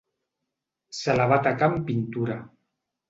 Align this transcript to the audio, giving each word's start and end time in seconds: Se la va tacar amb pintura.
Se 0.99 1.15
la 1.19 1.27
va 1.33 1.39
tacar 1.49 1.69
amb 1.69 1.85
pintura. 1.91 2.39